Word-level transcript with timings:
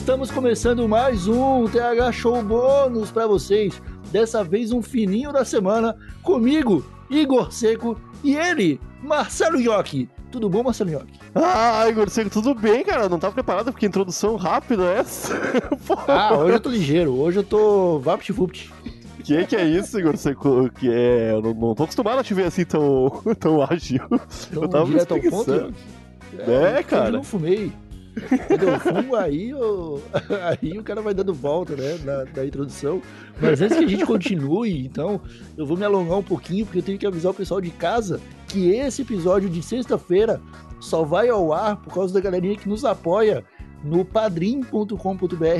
Estamos 0.00 0.30
começando 0.30 0.88
mais 0.88 1.28
um 1.28 1.68
TH 1.68 2.10
Show 2.12 2.42
bônus 2.42 3.10
para 3.10 3.26
vocês. 3.26 3.80
Dessa 4.10 4.42
vez 4.42 4.72
um 4.72 4.80
fininho 4.80 5.30
da 5.30 5.44
semana 5.44 5.94
comigo, 6.22 6.82
Igor 7.10 7.52
Seco, 7.52 8.00
e 8.24 8.34
ele, 8.34 8.80
Marcelo 9.02 9.60
Iocchi. 9.60 10.08
Tudo 10.32 10.48
bom, 10.48 10.64
Marcelo 10.64 10.90
Iocchi? 10.90 11.12
Ah, 11.34 11.86
Igor 11.86 12.08
Seco, 12.08 12.30
tudo 12.30 12.54
bem, 12.54 12.82
cara? 12.82 13.10
Não 13.10 13.18
tava 13.18 13.34
preparado 13.34 13.70
porque 13.72 13.84
introdução 13.84 14.36
rápida 14.36 14.84
é 14.84 14.98
essa. 15.00 15.34
ah, 16.08 16.34
hoje 16.34 16.54
eu 16.54 16.60
tô 16.60 16.70
ligeiro, 16.70 17.12
hoje 17.12 17.38
eu 17.38 17.44
tô 17.44 17.98
vapt-vupt. 17.98 18.72
Que 19.22 19.44
que 19.44 19.54
é 19.54 19.64
isso, 19.64 20.00
Igor 20.00 20.16
Seco? 20.16 20.70
Que 20.80 20.90
é... 20.90 21.32
Eu 21.32 21.42
não, 21.42 21.52
não 21.52 21.74
tô 21.74 21.84
acostumado 21.84 22.18
a 22.18 22.24
te 22.24 22.32
ver 22.32 22.46
assim 22.46 22.64
tão, 22.64 23.22
tão 23.38 23.62
ágil. 23.62 24.08
Então, 24.50 24.62
eu 24.62 24.68
tava 24.68 24.86
direto 24.86 25.12
ao 25.12 25.20
ponto? 25.20 25.74
É, 26.38 26.78
é 26.78 26.82
cara. 26.82 27.08
Eu 27.08 27.12
não 27.12 27.22
fumei. 27.22 27.70
Fumo, 28.80 29.16
aí, 29.16 29.50
eu... 29.50 30.02
aí 30.62 30.78
o 30.78 30.82
cara 30.82 31.00
vai 31.00 31.14
dando 31.14 31.32
volta, 31.32 31.76
né, 31.76 31.98
na, 32.04 32.24
na, 32.24 32.44
introdução. 32.44 33.00
Mas 33.40 33.60
antes 33.60 33.76
que 33.76 33.84
a 33.84 33.88
gente 33.88 34.06
continue, 34.06 34.84
então, 34.84 35.20
eu 35.56 35.64
vou 35.66 35.76
me 35.76 35.84
alongar 35.84 36.18
um 36.18 36.22
pouquinho, 36.22 36.64
porque 36.64 36.78
eu 36.78 36.82
tenho 36.82 36.98
que 36.98 37.06
avisar 37.06 37.32
o 37.32 37.34
pessoal 37.34 37.60
de 37.60 37.70
casa 37.70 38.20
que 38.48 38.70
esse 38.70 39.02
episódio 39.02 39.48
de 39.48 39.62
sexta-feira 39.62 40.40
só 40.80 41.04
vai 41.04 41.28
ao 41.28 41.52
ar 41.52 41.76
por 41.76 41.94
causa 41.94 42.12
da 42.12 42.20
galerinha 42.20 42.56
que 42.56 42.68
nos 42.68 42.84
apoia 42.84 43.44
no 43.84 44.04
padrim.com.br 44.04 44.96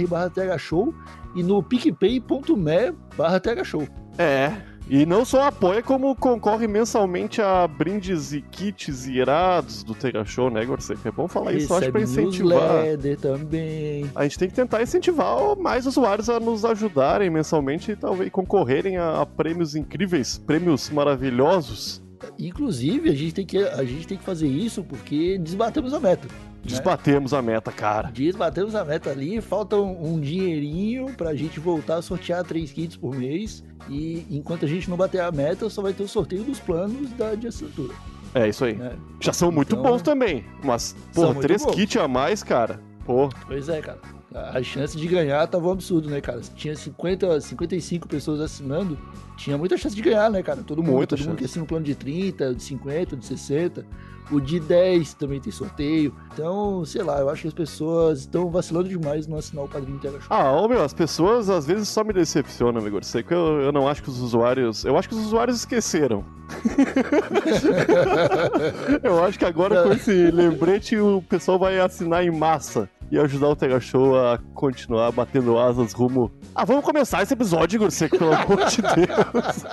barra 0.08 0.58
show 0.58 0.94
e 1.34 1.42
no 1.42 1.62
picpay.me 1.62 2.92
barra 3.16 3.64
show. 3.64 3.86
É, 4.18 4.69
e 4.92 5.06
não 5.06 5.24
só 5.24 5.44
apoia, 5.44 5.80
como 5.80 6.16
concorre 6.16 6.66
mensalmente 6.66 7.40
a 7.40 7.68
brindes 7.68 8.32
e 8.32 8.42
kits 8.42 9.06
irados 9.06 9.84
do 9.84 9.94
Tega 9.94 10.24
Show, 10.24 10.50
né, 10.50 10.64
Gorseco? 10.64 11.06
É 11.06 11.12
bom 11.12 11.28
falar 11.28 11.52
isso, 11.52 11.72
acho, 11.72 11.92
pra 11.92 12.02
incentivar. 12.02 12.82
também. 13.20 14.10
A 14.16 14.24
gente 14.24 14.36
tem 14.36 14.48
que 14.48 14.54
tentar 14.54 14.82
incentivar 14.82 15.56
mais 15.56 15.86
usuários 15.86 16.28
a 16.28 16.40
nos 16.40 16.64
ajudarem 16.64 17.30
mensalmente 17.30 17.92
e 17.92 17.96
talvez 17.96 18.28
concorrerem 18.32 18.96
a, 18.96 19.20
a 19.20 19.26
prêmios 19.26 19.76
incríveis, 19.76 20.36
prêmios 20.38 20.90
maravilhosos. 20.90 22.02
Inclusive, 22.36 23.10
a 23.10 23.14
gente 23.14 23.32
tem 23.32 23.46
que, 23.46 23.58
a 23.58 23.84
gente 23.84 24.08
tem 24.08 24.18
que 24.18 24.24
fazer 24.24 24.48
isso 24.48 24.82
porque 24.82 25.38
desbatemos 25.38 25.94
a 25.94 26.00
meta. 26.00 26.26
Desbatemos 26.62 27.32
né? 27.32 27.38
a 27.38 27.42
meta, 27.42 27.72
cara. 27.72 28.10
Desbatemos 28.10 28.74
a 28.74 28.84
meta 28.84 29.10
ali, 29.10 29.40
falta 29.40 29.76
um, 29.76 30.14
um 30.14 30.20
dinheirinho 30.20 31.12
pra 31.14 31.34
gente 31.34 31.58
voltar 31.58 31.96
a 31.96 32.02
sortear 32.02 32.44
três 32.44 32.72
kits 32.72 32.96
por 32.96 33.14
mês. 33.14 33.64
E 33.88 34.26
enquanto 34.30 34.64
a 34.64 34.68
gente 34.68 34.88
não 34.88 34.96
bater 34.96 35.20
a 35.20 35.32
meta, 35.32 35.68
só 35.70 35.82
vai 35.82 35.92
ter 35.92 36.02
o 36.02 36.08
sorteio 36.08 36.44
dos 36.44 36.60
planos 36.60 37.10
da 37.12 37.34
de 37.34 37.48
assinatura. 37.48 37.94
É 38.34 38.48
isso 38.48 38.64
aí. 38.64 38.78
É. 38.80 38.92
Já 39.20 39.32
são 39.32 39.50
muito 39.50 39.74
então, 39.74 39.82
bons 39.82 40.02
também. 40.02 40.44
Mas, 40.62 40.94
pô, 41.14 41.34
três 41.34 41.64
kits 41.66 41.96
a 41.96 42.06
mais, 42.06 42.42
cara. 42.42 42.80
Pô. 43.04 43.28
Pois 43.46 43.68
é, 43.68 43.80
cara. 43.80 43.98
A 44.32 44.62
chance 44.62 44.96
de 44.96 45.08
ganhar 45.08 45.44
tava 45.48 45.66
um 45.66 45.72
absurdo, 45.72 46.08
né, 46.08 46.20
cara? 46.20 46.40
Tinha 46.54 46.76
50, 46.76 47.40
55 47.40 48.06
pessoas 48.06 48.40
assinando, 48.40 48.96
tinha 49.36 49.58
muita 49.58 49.76
chance 49.76 49.96
de 49.96 50.00
ganhar, 50.00 50.30
né, 50.30 50.40
cara? 50.40 50.62
Todo 50.62 50.80
mundo, 50.84 50.92
muita 50.92 51.16
todo 51.16 51.18
chance. 51.18 51.28
mundo 51.28 51.38
que 51.38 51.44
assina 51.44 51.64
um 51.64 51.66
plano 51.66 51.84
de 51.84 51.96
30, 51.96 52.54
de 52.54 52.62
50, 52.62 53.16
de 53.16 53.26
60. 53.26 53.84
O 54.30 54.40
de 54.40 54.60
10 54.60 55.14
também 55.14 55.40
tem 55.40 55.52
sorteio. 55.52 56.14
Então, 56.32 56.84
sei 56.84 57.02
lá, 57.02 57.18
eu 57.18 57.28
acho 57.28 57.42
que 57.42 57.48
as 57.48 57.54
pessoas 57.54 58.20
estão 58.20 58.50
vacilando 58.50 58.88
demais 58.88 59.26
no 59.26 59.36
assinar 59.36 59.64
o 59.64 59.68
padrinho 59.68 59.96
Integra 59.96 60.20
Show. 60.20 60.28
Ah, 60.30 60.52
ô 60.52 60.68
meu, 60.68 60.82
as 60.82 60.94
pessoas 60.94 61.50
às 61.50 61.66
vezes 61.66 61.88
só 61.88 62.04
me 62.04 62.12
decepcionam, 62.12 62.86
Igor. 62.86 63.02
Sei 63.02 63.22
que 63.22 63.34
eu, 63.34 63.60
eu 63.60 63.72
não 63.72 63.88
acho 63.88 64.02
que 64.02 64.08
os 64.08 64.20
usuários. 64.20 64.84
Eu 64.84 64.96
acho 64.96 65.08
que 65.08 65.14
os 65.14 65.26
usuários 65.26 65.58
esqueceram. 65.58 66.24
eu 69.02 69.24
acho 69.24 69.38
que 69.38 69.44
agora 69.44 69.84
com 69.84 69.92
esse 69.92 70.30
lembrete 70.30 70.96
o 70.96 71.22
pessoal 71.28 71.58
vai 71.58 71.78
assinar 71.78 72.24
em 72.24 72.30
massa 72.30 72.88
e 73.10 73.18
ajudar 73.18 73.48
o 73.48 73.56
Tega 73.56 73.80
Show 73.80 74.16
a 74.16 74.38
continuar 74.54 75.10
batendo 75.10 75.58
asas 75.58 75.92
rumo. 75.92 76.30
Ah, 76.54 76.64
vamos 76.64 76.84
começar 76.84 77.22
esse 77.22 77.34
episódio, 77.34 77.76
Igor 77.76 77.90
Seco, 77.90 78.16
pelo 78.16 78.32
amor 78.32 78.64
de 78.66 78.80
Deus. 78.94 79.64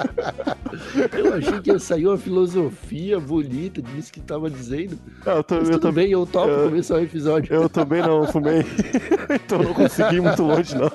Eu 1.13 1.33
achei 1.35 1.61
que 1.61 1.71
ia 1.71 1.79
sair 1.79 2.07
uma 2.07 2.17
filosofia 2.17 3.19
bonita 3.19 3.81
disso 3.81 4.11
que 4.11 4.19
tava 4.19 4.46
dizendo. 4.49 4.97
Ah, 5.25 5.31
eu, 5.31 5.43
tô, 5.43 5.55
eu 5.55 5.79
também, 5.79 6.11
eu 6.11 6.25
topo 6.25 6.49
eu, 6.49 6.69
começar 6.69 6.95
o 6.95 7.01
episódio. 7.01 7.53
Eu 7.53 7.69
também 7.69 8.01
não 8.01 8.25
fumei, 8.27 8.63
então 9.33 9.61
não 9.63 9.73
consegui 9.73 10.17
ir 10.17 10.21
muito 10.21 10.43
longe, 10.43 10.75
não. 10.75 10.91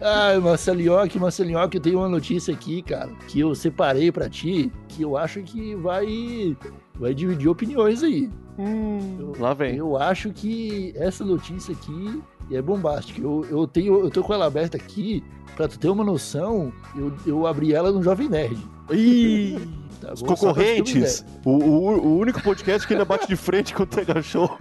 Ah, 0.00 0.38
Marcelinhoque, 0.40 1.18
Marcelinhoque, 1.18 1.76
eu 1.76 1.82
tenho 1.82 1.98
uma 1.98 2.08
notícia 2.08 2.52
aqui, 2.52 2.82
cara, 2.82 3.10
que 3.28 3.38
eu 3.38 3.54
separei 3.54 4.10
para 4.10 4.28
ti, 4.28 4.72
que 4.88 5.02
eu 5.02 5.16
acho 5.16 5.42
que 5.42 5.76
vai 5.76 6.56
vai 6.94 7.14
dividir 7.14 7.48
opiniões 7.48 8.02
aí. 8.02 8.28
Hum, 8.58 9.16
eu, 9.18 9.32
lá 9.38 9.54
vem. 9.54 9.76
Eu 9.76 9.96
acho 9.96 10.30
que 10.32 10.92
essa 10.96 11.24
notícia 11.24 11.72
aqui 11.72 12.22
é 12.50 12.60
bombástica. 12.60 13.20
Eu, 13.20 13.46
eu, 13.50 13.66
tenho, 13.66 14.00
eu 14.00 14.10
tô 14.10 14.22
com 14.22 14.34
ela 14.34 14.46
aberta 14.46 14.76
aqui, 14.76 15.22
pra 15.56 15.68
tu 15.68 15.78
ter 15.78 15.88
uma 15.88 16.04
noção, 16.04 16.72
eu, 16.96 17.12
eu 17.26 17.46
abri 17.46 17.72
ela 17.72 17.90
no 17.90 18.02
Jovem 18.02 18.28
Nerd. 18.28 18.58
Ih! 18.90 19.81
Tá 20.02 20.12
Os 20.14 20.20
concorrentes. 20.20 21.24
O, 21.44 21.50
o, 21.50 22.06
o, 22.06 22.18
único 22.18 22.42
podcast 22.42 22.84
que 22.86 22.92
ainda 22.92 23.04
bate 23.04 23.28
de 23.28 23.36
frente 23.36 23.72
com 23.72 23.84
o 23.84 23.86
Tega 23.86 24.20
Show. 24.20 24.50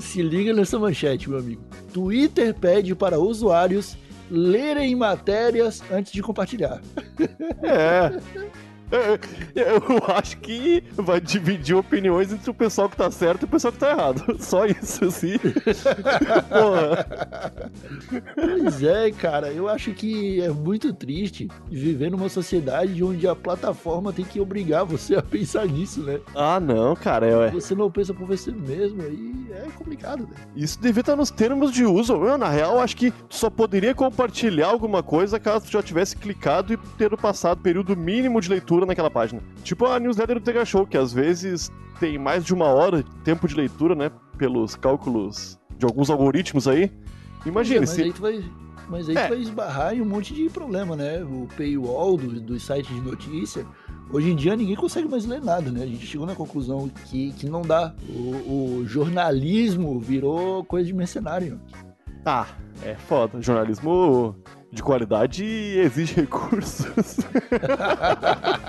Se 0.00 0.20
liga 0.20 0.52
nessa 0.52 0.76
manchete, 0.76 1.30
meu 1.30 1.38
amigo. 1.38 1.62
Twitter 1.92 2.52
pede 2.54 2.92
para 2.96 3.20
usuários 3.20 3.96
lerem 4.28 4.96
matérias 4.96 5.80
antes 5.92 6.10
de 6.12 6.20
compartilhar. 6.22 6.80
É. 7.62 8.18
Eu 9.54 10.14
acho 10.14 10.38
que 10.38 10.82
vai 10.96 11.20
dividir 11.20 11.76
opiniões 11.76 12.32
entre 12.32 12.50
o 12.50 12.54
pessoal 12.54 12.88
que 12.88 12.96
tá 12.96 13.10
certo 13.10 13.42
e 13.42 13.44
o 13.44 13.48
pessoal 13.48 13.72
que 13.72 13.78
tá 13.78 13.90
errado. 13.90 14.36
Só 14.40 14.66
isso, 14.66 15.04
assim. 15.04 15.38
Porra. 16.48 17.06
Pois 18.34 18.82
é, 18.82 19.10
cara. 19.10 19.52
Eu 19.52 19.68
acho 19.68 19.92
que 19.92 20.40
é 20.40 20.48
muito 20.50 20.92
triste 20.92 21.48
viver 21.70 22.10
numa 22.10 22.28
sociedade 22.28 23.02
onde 23.04 23.26
a 23.26 23.36
plataforma 23.36 24.12
tem 24.12 24.24
que 24.24 24.40
obrigar 24.40 24.84
você 24.84 25.16
a 25.16 25.22
pensar 25.22 25.66
nisso, 25.66 26.02
né? 26.02 26.20
Ah, 26.34 26.58
não, 26.58 26.96
cara. 26.96 27.26
É... 27.26 27.50
Você 27.50 27.74
não 27.74 27.90
pensa 27.90 28.14
por 28.14 28.26
você 28.26 28.50
mesmo, 28.50 29.02
aí 29.02 29.46
é 29.50 29.70
complicado, 29.76 30.22
né? 30.22 30.36
Isso 30.56 30.80
devia 30.80 31.00
estar 31.00 31.16
nos 31.16 31.30
termos 31.30 31.72
de 31.72 31.84
uso. 31.84 32.14
Eu, 32.14 32.38
na 32.38 32.48
real, 32.48 32.78
acho 32.80 32.96
que 32.96 33.12
só 33.28 33.50
poderia 33.50 33.94
compartilhar 33.94 34.68
alguma 34.68 35.02
coisa 35.02 35.38
caso 35.38 35.70
já 35.70 35.82
tivesse 35.82 36.16
clicado 36.16 36.72
e 36.72 36.76
ter 36.96 37.14
passado 37.16 37.60
período 37.60 37.96
mínimo 37.96 38.40
de 38.40 38.48
leitura 38.48 38.77
naquela 38.86 39.10
página. 39.10 39.42
Tipo 39.62 39.86
a 39.86 39.98
newsletter 39.98 40.36
do 40.36 40.42
Tega 40.42 40.64
Show, 40.64 40.86
que 40.86 40.96
às 40.96 41.12
vezes 41.12 41.70
tem 41.98 42.18
mais 42.18 42.44
de 42.44 42.54
uma 42.54 42.66
hora 42.66 43.02
de 43.02 43.10
tempo 43.24 43.48
de 43.48 43.54
leitura, 43.54 43.94
né? 43.94 44.10
Pelos 44.36 44.76
cálculos 44.76 45.58
de 45.76 45.84
alguns 45.84 46.10
algoritmos 46.10 46.66
aí. 46.68 46.90
Imagina, 47.46 47.78
é, 47.78 47.80
mas 47.80 47.90
se... 47.90 48.02
Aí 48.02 48.12
tu 48.12 48.22
vai, 48.22 48.44
mas 48.88 49.08
aí 49.08 49.16
é. 49.16 49.28
vai 49.28 49.38
esbarrar 49.38 49.94
em 49.94 50.00
um 50.00 50.04
monte 50.04 50.34
de 50.34 50.48
problema, 50.48 50.96
né? 50.96 51.22
O 51.22 51.48
paywall 51.56 52.16
dos 52.16 52.40
do 52.40 52.58
sites 52.58 52.94
de 52.94 53.00
notícia. 53.00 53.66
Hoje 54.10 54.30
em 54.30 54.36
dia 54.36 54.56
ninguém 54.56 54.74
consegue 54.74 55.06
mais 55.06 55.26
ler 55.26 55.42
nada, 55.42 55.70
né? 55.70 55.82
A 55.82 55.86
gente 55.86 56.06
chegou 56.06 56.26
na 56.26 56.34
conclusão 56.34 56.90
que, 57.06 57.32
que 57.32 57.48
não 57.48 57.62
dá. 57.62 57.94
O, 58.08 58.80
o 58.80 58.84
jornalismo 58.86 60.00
virou 60.00 60.64
coisa 60.64 60.86
de 60.86 60.94
mercenário. 60.94 61.60
Ah, 62.24 62.46
é 62.82 62.94
foda. 62.94 63.40
Jornalismo 63.40 64.34
de 64.72 64.82
qualidade 64.82 65.44
exige 65.44 66.14
recursos. 66.20 67.18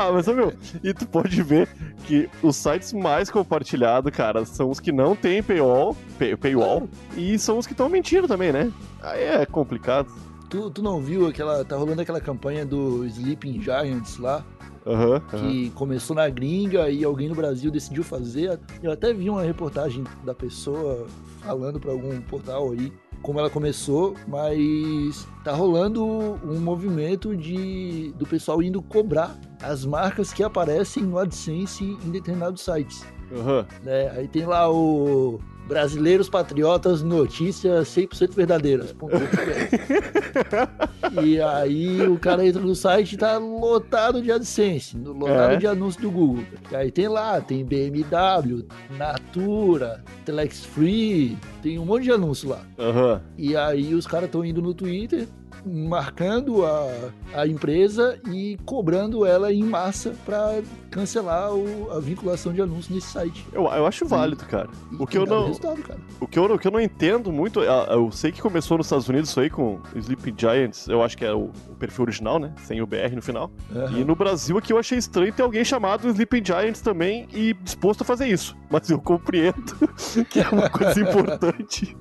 ah, 0.00 0.12
mas, 0.12 0.26
meu, 0.26 0.52
e 0.82 0.94
tu 0.94 1.06
pode 1.06 1.42
ver 1.42 1.68
que 2.06 2.28
os 2.42 2.56
sites 2.56 2.92
mais 2.92 3.30
compartilhados, 3.30 4.10
cara, 4.10 4.44
são 4.46 4.70
os 4.70 4.80
que 4.80 4.90
não 4.90 5.14
tem 5.14 5.42
paywall, 5.42 5.96
pay, 6.18 6.36
paywall 6.36 6.88
e 7.16 7.38
são 7.38 7.58
os 7.58 7.66
que 7.66 7.72
estão 7.72 7.88
mentindo 7.88 8.26
também, 8.26 8.50
né? 8.50 8.72
Aí 9.02 9.22
é 9.22 9.44
complicado. 9.46 10.10
Tu, 10.48 10.70
tu 10.70 10.82
não 10.82 11.00
viu 11.00 11.26
aquela. 11.26 11.64
Tá 11.64 11.76
rolando 11.76 12.00
aquela 12.02 12.20
campanha 12.20 12.64
do 12.64 13.04
Sleeping 13.04 13.60
Giants 13.60 14.18
lá? 14.18 14.44
Uhum, 14.86 15.20
que 15.20 15.66
uhum. 15.66 15.70
começou 15.74 16.16
na 16.16 16.28
gringa 16.30 16.88
e 16.88 17.04
alguém 17.04 17.28
no 17.28 17.34
Brasil 17.34 17.70
decidiu 17.70 18.02
fazer. 18.02 18.58
Eu 18.82 18.90
até 18.90 19.12
vi 19.12 19.28
uma 19.28 19.42
reportagem 19.42 20.04
da 20.24 20.34
pessoa 20.34 21.06
falando 21.42 21.78
para 21.78 21.90
algum 21.92 22.18
portal 22.22 22.72
aí 22.72 22.90
como 23.22 23.38
ela 23.38 23.50
começou, 23.50 24.14
mas 24.26 25.26
tá 25.44 25.52
rolando 25.52 26.04
um 26.04 26.58
movimento 26.58 27.36
de 27.36 28.12
do 28.16 28.26
pessoal 28.26 28.62
indo 28.62 28.80
cobrar 28.82 29.38
as 29.62 29.84
marcas 29.84 30.32
que 30.32 30.42
aparecem 30.42 31.02
no 31.02 31.18
AdSense 31.18 31.84
em 31.84 32.10
determinados 32.10 32.62
sites. 32.62 33.04
Uhum. 33.30 33.64
Né? 33.82 34.10
Aí 34.10 34.28
tem 34.28 34.44
lá 34.44 34.70
o 34.70 35.38
Brasileiros 35.70 36.28
Patriotas 36.28 37.00
Notícias 37.00 37.86
100% 37.90 38.34
Verdadeiras. 38.34 38.90
e 41.22 41.40
aí 41.40 42.02
o 42.08 42.18
cara 42.18 42.44
entra 42.44 42.60
no 42.60 42.74
site 42.74 43.12
e 43.12 43.16
tá 43.16 43.38
lotado 43.38 44.20
de 44.20 44.32
AdSense, 44.32 44.98
lotado 44.98 45.52
é. 45.52 45.56
de 45.56 45.68
anúncios 45.68 46.02
do 46.02 46.10
Google. 46.10 46.42
E 46.72 46.74
aí 46.74 46.90
tem 46.90 47.06
lá, 47.06 47.40
tem 47.40 47.64
BMW, 47.64 48.66
Natura, 48.98 50.02
Telex 50.24 50.64
Free, 50.64 51.38
tem 51.62 51.78
um 51.78 51.84
monte 51.84 52.02
de 52.02 52.10
anúncio 52.10 52.48
lá. 52.48 52.62
Uhum. 52.76 53.20
E 53.38 53.56
aí 53.56 53.94
os 53.94 54.08
caras 54.08 54.26
estão 54.26 54.44
indo 54.44 54.60
no 54.60 54.74
Twitter 54.74 55.28
marcando 55.64 56.64
a, 56.64 56.88
a 57.34 57.46
empresa 57.46 58.18
e 58.30 58.58
cobrando 58.64 59.24
ela 59.26 59.52
em 59.52 59.62
massa 59.62 60.14
para 60.24 60.62
cancelar 60.90 61.52
o, 61.52 61.90
a 61.92 62.00
vinculação 62.00 62.52
de 62.52 62.60
anúncios 62.60 62.88
nesse 62.88 63.08
site. 63.08 63.46
Eu, 63.52 63.64
eu 63.64 63.86
acho 63.86 64.06
válido, 64.06 64.44
cara. 64.46 64.68
O 64.98 65.06
que 65.06 65.16
eu 65.18 65.26
não-. 65.26 65.50
O 66.20 66.26
que, 66.26 66.38
eu, 66.38 66.44
o 66.44 66.58
que 66.58 66.66
eu 66.66 66.72
não 66.72 66.80
entendo 66.80 67.30
muito, 67.32 67.62
é- 67.62 67.94
eu 67.94 68.10
sei 68.10 68.32
que 68.32 68.40
começou 68.40 68.76
nos 68.78 68.86
Estados 68.86 69.08
Unidos 69.08 69.30
isso 69.30 69.40
aí 69.40 69.50
com 69.50 69.80
Sleeping 69.94 70.34
Giants, 70.36 70.88
eu 70.88 71.02
acho 71.02 71.16
que 71.16 71.24
é 71.24 71.32
o, 71.32 71.50
o 71.68 71.76
perfil 71.78 72.04
original, 72.04 72.38
né? 72.38 72.52
Sem 72.64 72.80
o 72.82 72.86
BR 72.86 73.14
no 73.14 73.22
final. 73.22 73.50
Aham. 73.74 73.98
E 73.98 74.04
no 74.04 74.14
Brasil 74.14 74.56
aqui 74.58 74.72
eu 74.72 74.78
achei 74.78 74.98
estranho 74.98 75.32
ter 75.32 75.42
alguém 75.42 75.64
chamado 75.64 76.08
Sleeping 76.08 76.44
Giants 76.44 76.80
também 76.80 77.28
e 77.32 77.54
disposto 77.54 78.02
a 78.02 78.04
fazer 78.04 78.26
isso. 78.26 78.56
Mas 78.70 78.88
eu 78.90 79.00
compreendo 79.00 79.54
que 80.28 80.40
é 80.40 80.48
uma 80.48 80.68
coisa 80.68 80.98
importante. 81.00 81.96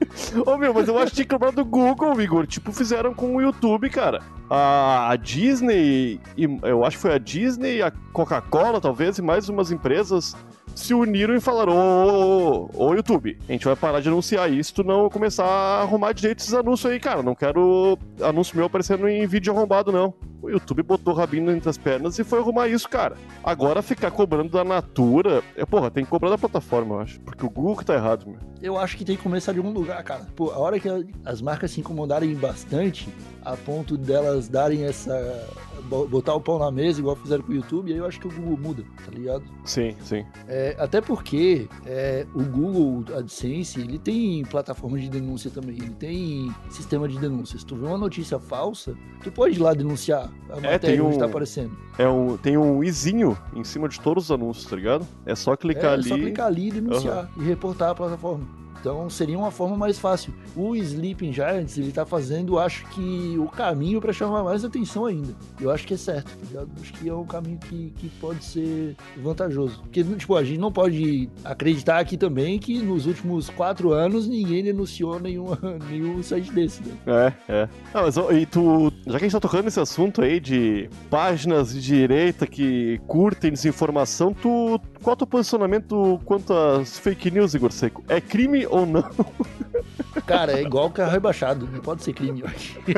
Ô 0.46 0.58
meu, 0.58 0.74
mas 0.74 0.88
eu 0.88 0.98
acho 0.98 1.12
que 1.12 1.24
tinha 1.24 1.26
que 1.26 1.52
do 1.52 1.66
Google, 1.66 2.20
Igor. 2.22 2.46
Tipo, 2.46 2.72
fizeram 2.72 3.14
com 3.14 3.39
YouTube, 3.42 3.90
cara. 3.90 4.22
A, 4.50 5.12
a 5.12 5.16
Disney, 5.16 6.20
e 6.36 6.60
eu 6.64 6.84
acho 6.84 6.98
que 6.98 7.02
foi 7.02 7.14
a 7.14 7.18
Disney, 7.18 7.82
a 7.82 7.92
Coca-Cola, 8.12 8.82
talvez, 8.82 9.18
e 9.18 9.22
mais 9.22 9.48
umas 9.48 9.72
empresas 9.72 10.36
se 10.80 10.94
uniram 10.94 11.36
e 11.36 11.40
falaram: 11.40 11.74
Ô, 11.76 12.70
ô, 12.74 12.88
ô, 12.88 12.94
YouTube, 12.94 13.38
a 13.48 13.52
gente 13.52 13.66
vai 13.66 13.76
parar 13.76 14.00
de 14.00 14.08
anunciar 14.08 14.52
isso, 14.52 14.74
tu 14.74 14.84
não 14.84 15.10
começar 15.10 15.46
a 15.46 15.82
arrumar 15.82 16.14
direito 16.14 16.40
esses 16.40 16.54
anúncios 16.54 16.92
aí, 16.92 17.00
cara. 17.00 17.22
Não 17.22 17.36
quero 17.36 17.98
anúncio 18.22 18.56
meu 18.56 18.66
aparecendo 18.66 19.08
em 19.08 19.26
vídeo 19.28 19.54
arrombado, 19.54 19.92
não. 19.92 20.14
O 20.42 20.50
YouTube 20.50 20.82
botou 20.84 21.14
o 21.14 21.18
rabinho 21.18 21.52
entre 21.52 21.70
as 21.70 21.78
pernas 21.78 22.18
e 22.18 22.24
foi 22.24 22.40
arrumar 22.40 22.68
isso, 22.70 22.88
cara. 22.88 23.18
Agora 23.44 23.82
ficar 23.82 24.10
cobrando 24.10 24.50
da 24.50 24.64
Natura. 24.64 25.44
É, 25.56 25.66
porra, 25.66 25.92
tem 25.92 26.06
que 26.06 26.10
cobrar 26.10 26.30
da 26.30 26.38
plataforma, 26.38 26.96
eu 26.96 27.00
acho. 27.02 27.20
Porque 27.22 27.46
o 27.46 27.50
Google 27.50 27.76
que 27.76 27.86
tá 27.86 27.94
errado, 27.94 28.26
meu. 28.26 28.40
Eu 28.62 28.78
acho 28.78 28.96
que 28.96 29.04
tem 29.04 29.18
que 29.18 29.24
começar 29.24 29.52
de 29.52 29.58
algum 29.58 29.72
lugar, 29.72 30.02
cara. 30.04 30.26
Pô, 30.36 30.52
a 30.52 30.58
hora 30.58 30.80
que 30.80 30.88
as 31.26 31.42
marcas 31.42 31.72
se 31.72 31.82
incomodarem 31.82 32.34
bastante, 32.36 33.10
a 33.44 33.58
ponto 33.58 33.98
delas 33.98 34.48
darem 34.48 34.86
essa. 34.86 35.14
Bo- 35.90 36.08
botar 36.08 36.34
o 36.36 36.42
pau 36.42 36.60
na 36.60 36.72
mesa, 36.72 37.00
igual 37.00 37.16
fizeram 37.16 37.44
com 37.44 37.52
o 37.52 37.56
YouTube, 37.56 37.92
aí 37.92 37.98
eu 37.98 38.06
acho 38.06 38.20
que 38.20 38.28
o 38.28 38.32
Google 38.32 38.58
muda, 38.58 38.84
tá 39.06 39.12
ligado? 39.12 39.44
Sim, 39.66 39.96
sim. 40.02 40.26
É, 40.48 40.76
até 40.80 41.02
porque 41.02 41.68
é, 41.86 42.26
o 42.34 42.44
Google 42.44 43.04
AdSense, 43.18 43.80
ele 43.80 43.98
tem 43.98 44.44
plataforma 44.46 45.00
de 45.00 45.10
denúncia 45.10 45.50
também, 45.50 45.76
ele 45.76 45.96
tem 45.96 46.54
sistema 46.70 47.08
de 47.08 47.18
denúncia. 47.18 47.58
Se 47.58 47.66
tu 47.66 47.76
vê 47.76 47.86
uma 47.88 47.98
notícia 47.98 48.40
falsa, 48.40 48.96
tu 49.24 49.32
pode 49.32 49.56
ir 49.56 49.60
lá 49.62 49.74
denunciar 49.74 50.30
a 50.50 50.56
matéria 50.60 51.00
É, 51.00 51.02
onde 51.02 51.16
um- 51.16 51.20
tá 51.20 51.26
aparecendo. 51.26 51.72
É 51.98 52.08
um, 52.08 52.38
tem 52.38 52.58
um 52.58 52.82
izinho 52.84 53.38
em 53.54 53.64
cima 53.64 53.90
de 53.90 54.00
todos 54.00 54.26
os 54.26 54.32
anúncios, 54.32 54.66
tá 54.70 54.76
ligado? 54.76 55.06
É 55.26 55.36
só 55.36 55.56
clicar 55.58 55.92
é, 55.92 55.94
ali. 55.96 56.04
só 56.10 56.16
clicar 56.16 56.48
ali 56.48 56.68
e 56.70 56.72
denunciar 56.72 57.30
e 57.38 57.44
reportar 57.44 57.90
a 57.90 57.96
plataforma. 57.96 58.59
Então 58.80 59.10
seria 59.10 59.38
uma 59.38 59.52
forma 59.52 59.76
mais 59.76 60.00
fácil. 60.00 60.34
O 60.56 60.76
Sleeping 60.76 61.34
Giants, 61.34 61.78
ele 61.78 61.92
tá 61.92 62.06
fazendo, 62.06 62.58
acho 62.58 62.86
que, 62.88 63.36
o 63.38 63.48
caminho 63.48 64.00
para 64.00 64.14
chamar 64.14 64.44
mais 64.44 64.64
atenção 64.64 65.06
ainda. 65.06 65.36
Eu 65.60 65.72
acho 65.72 65.86
que 65.86 65.94
é 65.94 65.98
certo, 65.98 66.30
tá 66.38 66.46
ligado? 66.48 66.70
Acho 66.82 66.94
que 66.94 67.10
é 67.10 67.14
um 67.14 67.26
caminho 67.26 67.58
que, 67.60 67.94
que 67.98 68.10
pode 68.22 68.44
ser 68.44 68.96
vantajoso. 69.18 69.80
Porque, 69.82 70.04
tipo, 70.04 70.36
a 70.36 70.44
gente 70.44 70.60
não 70.60 70.72
pode 70.72 71.30
acreditar 71.44 72.00
aqui 72.00 72.18
também 72.18 72.60
que 72.60 72.80
nos 72.80 73.06
últimos 73.06 73.50
quatro 73.50 73.92
anos 73.92 74.28
ninguém 74.28 74.64
denunciou 74.64 75.20
nenhuma, 75.20 75.58
nenhum 75.90 76.22
site 76.24 76.52
desse, 76.52 76.82
né? 76.84 76.98
É, 77.06 77.54
é. 77.54 77.70
Ah, 77.94 78.02
mas 78.04 78.16
e 78.18 78.46
tu, 78.46 78.92
já 79.06 79.18
que 79.18 79.26
a 79.26 79.28
gente 79.28 79.32
tá 79.32 79.40
tocando 79.40 79.66
nesse 79.66 79.80
assunto 79.80 80.22
aí 80.22 80.40
de 80.40 80.90
páginas 81.10 81.74
de 81.74 81.82
direita 81.82 82.48
que 82.48 83.00
curtem 83.08 83.52
desinformação, 83.52 84.34
tu, 84.34 84.80
qual 85.02 85.14
é 85.14 85.16
o 85.16 85.18
teu 85.18 85.28
posicionamento 85.28 86.20
quanto 86.26 86.54
às 86.54 86.98
fake 87.00 87.32
news, 87.32 87.54
Igor 87.54 87.72
Seco? 87.72 88.04
É 88.08 88.20
crime 88.22 88.66
ou 88.68 88.86
não? 88.86 89.04
Cara, 90.26 90.54
é 90.60 90.62
igual 90.62 90.90
carro 90.92 91.12
rebaixado, 91.12 91.68
não 91.72 91.80
pode 91.80 92.04
ser 92.04 92.14
crime, 92.14 92.42
eu 92.42 92.48
acho. 92.48 92.80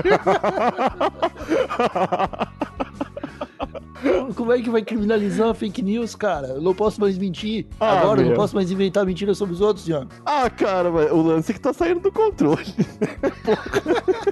Como 4.35 4.51
é 4.51 4.59
que 4.59 4.69
vai 4.69 4.81
criminalizar 4.81 5.47
uma 5.47 5.53
fake 5.53 5.81
news, 5.83 6.15
cara? 6.15 6.47
Eu 6.47 6.61
não 6.61 6.73
posso 6.73 6.99
mais 6.99 7.17
mentir. 7.17 7.67
Ah, 7.79 7.99
Agora 7.99 8.21
eu 8.21 8.29
não 8.29 8.35
posso 8.35 8.55
mais 8.55 8.71
inventar 8.71 9.05
mentiras 9.05 9.37
sobre 9.37 9.53
os 9.53 9.61
outros, 9.61 9.85
Jean. 9.85 10.07
ah, 10.25 10.49
cara, 10.49 10.89
o 10.89 11.21
lance 11.21 11.51
é 11.51 11.53
que 11.53 11.59
tá 11.61 11.71
saindo 11.71 11.99
do 11.99 12.11
controle. 12.11 12.65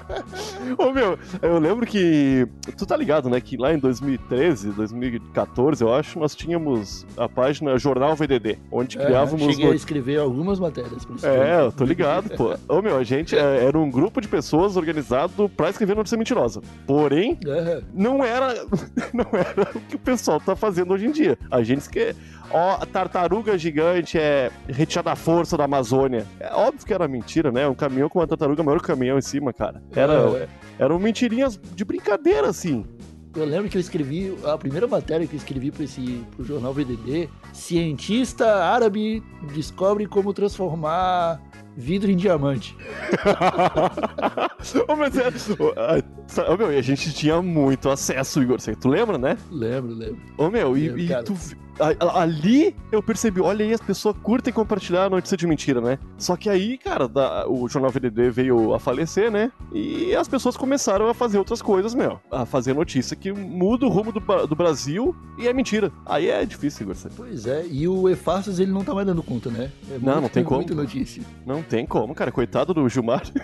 Ô 0.78 0.92
meu, 0.92 1.18
eu 1.42 1.58
lembro 1.58 1.86
que. 1.86 2.46
Tu 2.76 2.86
tá 2.86 2.96
ligado, 2.96 3.28
né? 3.28 3.40
Que 3.40 3.56
lá 3.56 3.72
em 3.72 3.78
2013, 3.78 4.70
2014, 4.72 5.82
eu 5.82 5.94
acho, 5.94 6.18
nós 6.18 6.34
tínhamos 6.34 7.06
a 7.16 7.28
página 7.28 7.78
Jornal 7.78 8.14
VDD, 8.14 8.58
onde 8.70 8.96
criávamos. 8.98 9.42
É, 9.42 9.50
Cheguei 9.50 9.64
a 9.64 9.68
not- 9.68 9.76
escrever 9.76 10.18
algumas 10.18 10.58
matérias. 10.58 11.06
isso 11.14 11.26
É, 11.26 11.60
eu 11.60 11.72
tô 11.72 11.84
ligado, 11.84 12.30
pô. 12.36 12.56
Ô 12.68 12.82
meu, 12.82 12.96
a 12.96 13.04
gente 13.04 13.36
é, 13.36 13.64
era 13.64 13.78
um 13.78 13.90
grupo 13.90 14.20
de 14.20 14.28
pessoas 14.28 14.76
organizado 14.76 15.48
pra 15.48 15.70
escrever 15.70 15.96
notícia 15.96 16.18
mentirosa. 16.18 16.60
Porém, 16.86 17.38
não 17.94 18.22
era, 18.24 18.54
não 19.12 19.26
era 19.32 19.70
o 19.76 19.80
que 19.80 19.96
o 19.96 19.98
pessoal 19.98 20.40
tá 20.40 20.54
fazendo 20.56 20.92
hoje 20.92 21.06
em 21.06 21.10
dia. 21.10 21.38
A 21.50 21.62
gente 21.62 21.88
que 21.88 22.14
ó, 22.50 22.74
a 22.82 22.86
tartaruga 22.86 23.56
gigante 23.58 24.18
é 24.18 24.50
retirada 24.68 25.12
à 25.12 25.16
força 25.16 25.56
da 25.56 25.64
Amazônia. 25.64 26.26
É 26.40 26.52
óbvio 26.54 26.86
que 26.86 26.92
era 26.94 27.06
mentira, 27.08 27.50
né? 27.50 27.66
Um 27.68 27.74
caminhão 27.74 28.08
com 28.08 28.18
uma 28.18 28.26
tartaruga 28.26 28.62
maior 28.62 28.78
que 28.78 28.84
o 28.84 28.86
caminhão 28.86 29.18
em 29.18 29.22
cima, 29.22 29.52
cara. 29.52 29.82
Era, 29.94 30.14
É. 30.38 30.48
eram 30.78 30.98
mentirinhas 30.98 31.58
de 31.74 31.84
brincadeira, 31.84 32.48
assim. 32.48 32.84
Eu 33.34 33.44
lembro 33.44 33.68
que 33.68 33.76
eu 33.76 33.80
escrevi, 33.80 34.34
a 34.44 34.56
primeira 34.56 34.86
matéria 34.86 35.26
que 35.26 35.34
eu 35.34 35.38
escrevi 35.38 35.70
para 35.70 35.84
esse 35.84 36.24
pro 36.34 36.44
jornal 36.44 36.72
VDD, 36.72 37.28
cientista 37.52 38.64
árabe 38.64 39.22
descobre 39.54 40.06
como 40.06 40.32
transformar 40.32 41.38
vidro 41.76 42.10
em 42.10 42.16
diamante. 42.16 42.74
Ô, 44.88 44.96
mas 44.96 45.16
é, 45.18 45.28
ah, 45.76 46.56
meu, 46.56 46.72
e 46.72 46.78
a 46.78 46.82
gente 46.82 47.12
tinha 47.12 47.40
muito 47.42 47.90
acesso, 47.90 48.42
Igor. 48.42 48.58
Tu 48.58 48.88
lembra, 48.88 49.18
né? 49.18 49.36
Lembro, 49.50 49.94
lembro. 49.94 50.18
Ô 50.38 50.48
meu, 50.50 50.76
e, 50.76 50.88
Meu, 50.88 50.98
e 50.98 51.08
cara. 51.08 51.22
tu. 51.22 51.34
A- 51.78 52.22
Ali 52.22 52.74
eu 52.90 53.02
percebi, 53.02 53.40
olha 53.40 53.64
aí, 53.64 53.72
as 53.72 53.80
pessoas 53.80 54.16
curtem 54.22 54.52
compartilhar 54.52 55.04
a 55.04 55.10
notícia 55.10 55.36
de 55.36 55.46
mentira, 55.46 55.80
né? 55.80 55.98
Só 56.18 56.36
que 56.36 56.48
aí, 56.48 56.78
cara, 56.78 57.08
da- 57.08 57.46
o 57.48 57.68
jornal 57.68 57.90
VDD 57.90 58.30
veio 58.30 58.74
a 58.74 58.80
falecer, 58.80 59.30
né? 59.30 59.50
E 59.72 60.14
as 60.14 60.28
pessoas 60.28 60.56
começaram 60.56 61.08
a 61.08 61.14
fazer 61.14 61.38
outras 61.38 61.60
coisas, 61.60 61.94
meu. 61.94 62.18
A 62.30 62.46
fazer 62.46 62.74
notícia 62.74 63.16
que 63.16 63.32
muda 63.32 63.86
o 63.86 63.88
rumo 63.88 64.12
do, 64.12 64.20
do 64.46 64.56
Brasil 64.56 65.14
e 65.38 65.46
é 65.48 65.52
mentira. 65.52 65.90
Aí 66.04 66.28
é 66.28 66.44
difícil, 66.44 66.86
você- 66.86 67.08
Pois 67.16 67.46
é, 67.46 67.64
e 67.70 67.86
o 67.88 68.08
E-Farsas 68.08 68.58
ele 68.58 68.72
não 68.72 68.84
tá 68.84 68.94
mais 68.94 69.06
dando 69.06 69.22
conta, 69.22 69.50
né? 69.50 69.70
É 69.90 69.98
Não, 70.00 70.20
não 70.22 70.28
tem 70.28 70.44
como. 70.44 70.66
Notícia. 70.74 71.22
Não 71.46 71.62
tem 71.62 71.86
como, 71.86 72.14
cara. 72.14 72.30
Coitado 72.32 72.74
do 72.74 72.88
Gilmar. 72.88 73.22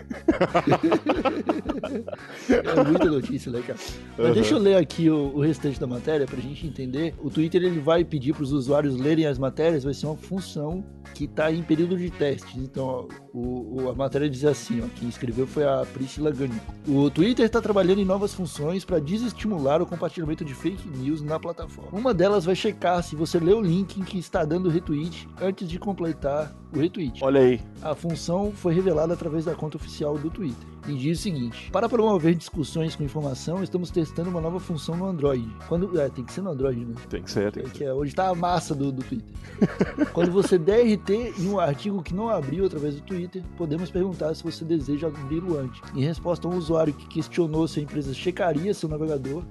É 2.49 2.85
muita 2.85 3.05
notícia, 3.07 3.51
né, 3.53 3.63
cara? 3.67 3.79
Mas 4.17 4.27
Aham. 4.27 4.35
deixa 4.35 4.55
eu 4.55 4.59
ler 4.59 4.77
aqui 4.77 5.11
o, 5.11 5.33
o 5.35 5.41
restante 5.41 5.79
da 5.79 5.87
matéria 5.87 6.27
pra 6.27 6.39
gente 6.41 6.67
entender. 6.67 7.15
O 7.23 7.31
Twitter 7.31 7.63
ele 7.63 7.79
vai 7.79 8.05
pedir 8.05 8.22
pros 8.31 8.53
usuários 8.53 8.99
lerem 8.99 9.25
as 9.25 9.39
matérias, 9.39 9.85
vai 9.85 9.95
ser 9.95 10.05
uma 10.05 10.17
função 10.19 10.85
que 11.15 11.27
tá 11.27 11.51
em 11.51 11.63
período 11.63 11.97
de 11.97 12.11
testes. 12.11 12.55
Então, 12.57 13.09
o- 13.33 13.89
a 13.89 13.95
matéria 13.95 14.29
diz 14.29 14.45
assim, 14.45 14.83
ó, 14.83 14.87
quem 14.95 15.09
escreveu 15.09 15.47
foi 15.47 15.65
a 15.65 15.87
Priscila 15.95 16.31
Gani. 16.31 16.61
O 16.87 17.11
Twitter 17.11 17.47
está 17.47 17.61
trabalhando 17.61 18.01
em 18.01 18.05
novas 18.05 18.35
funções 18.35 18.85
para 18.85 18.99
desestimular 18.99 19.81
o 19.81 19.87
compartilhamento 19.87 20.45
de 20.45 20.55
fake 20.55 20.89
news 20.89 21.23
na 21.23 21.39
plataforma. 21.41 21.99
Uma 21.99 22.13
delas 22.13 22.45
vai 22.45 22.55
checar 22.55 23.03
se 23.03 23.17
você 23.17 23.39
leu 23.39 23.59
o 23.59 23.63
link 23.63 23.99
em 23.99 24.05
que 24.05 24.19
está 24.19 24.45
dando 24.45 24.69
retweet 24.69 25.27
antes 25.41 25.69
de 25.69 25.79
completar 25.79 26.53
o 26.75 26.79
retweet. 26.79 27.23
Olha 27.25 27.41
aí. 27.41 27.61
A 27.81 27.95
função 27.95 28.53
foi 28.53 28.75
revelada 28.75 29.15
através 29.15 29.45
da 29.45 29.55
conta 29.55 29.77
oficial 29.77 30.19
do 30.19 30.29
Twitter 30.31 30.72
e 30.87 30.95
diz 30.95 31.19
o 31.19 31.23
seguinte: 31.23 31.71
Para 31.71 31.89
promover 31.89 32.35
discussões 32.35 32.97
com 32.97 33.05
informação, 33.05 33.63
estamos 33.63 33.91
testando 33.91 34.31
uma 34.31 34.41
nova 34.41 34.59
função 34.59 34.97
no 34.97 35.07
Android. 35.07 35.49
Quando 35.69 36.01
é, 36.01 36.09
tem 36.09 36.25
que 36.25 36.33
ser 36.33 36.43
no 36.43 36.51
Android, 36.51 36.85
né? 36.85 36.95
Tem 37.09 37.23
que 37.23 37.31
ser, 37.31 37.53
tem 37.53 37.65
que 37.65 37.71
ser. 37.71 37.75
Que 37.77 37.85
é 37.85 37.95
onde 37.95 38.09
está 38.09 38.29
a 38.29 38.35
massa 38.35 38.75
do, 38.75 38.91
do 38.91 39.03
Twitter. 39.03 39.35
Quando 40.13 40.31
você 40.33 40.59
der 40.59 40.83
RT 40.83 41.11
em 41.39 41.49
um 41.49 41.59
artigo 41.59 42.03
que 42.03 42.15
não 42.15 42.29
abriu 42.29 42.67
através 42.67 42.95
do 42.95 43.03
Twitter, 43.03 43.43
podemos 43.57 43.91
perguntar 43.91 44.35
se 44.35 44.43
você 44.43 44.65
deseja 44.65 45.09
abri-lo 45.09 45.59
antes. 45.59 45.81
Em 45.95 46.03
resposta 46.03 46.47
a 46.47 46.51
um 46.51 46.57
usuário 46.57 46.93
que 46.93 47.07
questionou 47.09 47.67
se 47.69 47.81
a 47.81 47.83
empresa 47.83 48.13
checaria 48.15 48.75
seu 48.75 48.89
navegador, 48.89 49.45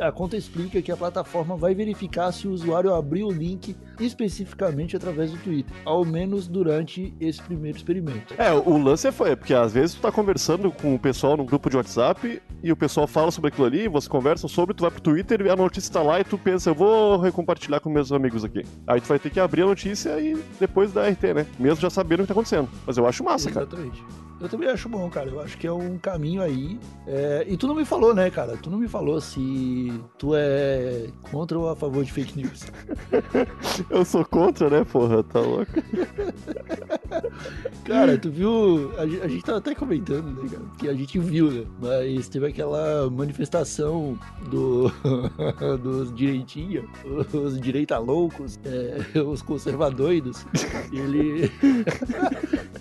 a 0.00 0.12
conta 0.12 0.36
explica 0.36 0.80
que 0.80 0.92
a 0.92 0.96
plataforma 0.96 1.56
vai 1.56 1.74
verificar 1.74 2.32
se 2.32 2.46
o 2.46 2.52
usuário 2.52 2.94
abriu 2.94 3.28
o 3.28 3.32
link 3.32 3.76
especificamente 4.00 4.96
através 4.96 5.30
do 5.30 5.38
Twitter, 5.38 5.74
ao 5.84 6.04
menos 6.04 6.46
durante 6.46 7.14
esse 7.20 7.42
primeiro 7.42 7.76
experimento. 7.76 8.34
É, 8.38 8.52
o 8.52 8.76
lance 8.78 9.10
foi, 9.12 9.34
porque 9.36 9.54
às 9.54 9.72
vezes 9.72 9.94
tu 9.94 10.02
tá 10.02 10.12
conversando 10.12 10.70
com 10.70 10.94
o 10.94 10.98
pessoal 10.98 11.36
num 11.36 11.44
grupo 11.44 11.68
de 11.68 11.76
WhatsApp 11.76 12.40
e 12.62 12.72
o 12.72 12.76
pessoal 12.76 13.06
fala 13.06 13.30
sobre 13.30 13.48
aquilo 13.48 13.66
ali, 13.66 13.88
vocês 13.88 14.08
conversam 14.08 14.48
sobre, 14.48 14.74
tu 14.74 14.82
vai 14.82 14.90
pro 14.90 15.00
Twitter 15.00 15.40
e 15.42 15.50
a 15.50 15.56
notícia 15.56 15.92
tá 15.92 16.02
lá 16.02 16.20
e 16.20 16.24
tu 16.24 16.38
pensa, 16.38 16.70
eu 16.70 16.74
vou 16.74 17.18
recompartilhar 17.18 17.80
com 17.80 17.90
meus 17.90 18.12
amigos 18.12 18.44
aqui. 18.44 18.64
Aí 18.86 19.00
tu 19.00 19.08
vai 19.08 19.18
ter 19.18 19.30
que 19.30 19.40
abrir 19.40 19.62
a 19.62 19.66
notícia 19.66 20.18
e 20.20 20.36
depois 20.58 20.92
dar 20.92 21.08
RT, 21.08 21.34
né? 21.34 21.46
Mesmo 21.58 21.80
já 21.80 21.90
sabendo 21.90 22.20
o 22.20 22.22
que 22.22 22.28
tá 22.28 22.34
acontecendo. 22.34 22.68
Mas 22.86 22.96
eu 22.96 23.06
acho 23.06 23.24
massa, 23.24 23.50
cara. 23.50 23.66
Exatamente. 23.66 24.27
Eu 24.40 24.48
também 24.48 24.68
acho 24.68 24.88
bom, 24.88 25.08
cara. 25.10 25.28
Eu 25.30 25.40
acho 25.40 25.58
que 25.58 25.66
é 25.66 25.72
um 25.72 25.98
caminho 25.98 26.42
aí. 26.42 26.78
É, 27.06 27.44
E 27.48 27.56
tu 27.56 27.66
não 27.66 27.74
me 27.74 27.84
falou, 27.84 28.14
né, 28.14 28.30
cara? 28.30 28.56
Tu 28.56 28.70
não 28.70 28.78
me 28.78 28.88
falou 28.88 29.20
se 29.20 29.92
tu 30.16 30.34
é 30.34 31.08
contra 31.30 31.58
ou 31.58 31.68
a 31.68 31.76
favor 31.76 32.04
de 32.04 32.12
fake 32.12 32.36
news. 32.36 32.66
Eu 33.90 34.04
sou 34.04 34.24
contra, 34.24 34.70
né, 34.70 34.84
porra? 34.84 35.22
Tá 35.24 35.40
louco. 35.40 35.72
Cara, 37.84 38.18
tu 38.18 38.30
viu. 38.30 38.92
A 38.98 39.06
gente, 39.06 39.22
a 39.22 39.28
gente 39.28 39.44
tava 39.44 39.58
até 39.58 39.74
comentando, 39.74 40.42
né, 40.42 40.48
cara? 40.50 40.64
Que 40.78 40.88
a 40.88 40.94
gente 40.94 41.18
viu, 41.18 41.50
né? 41.50 41.64
Mas 41.80 42.28
teve 42.28 42.46
aquela 42.46 43.08
manifestação 43.10 44.18
do, 44.50 44.92
dos 45.82 46.14
direitinhos, 46.14 46.84
os 47.32 47.58
direita 47.60 47.98
loucos, 47.98 48.60
é, 48.64 49.18
os 49.20 49.42
conservadoidos. 49.42 50.44
Ele. 50.92 51.50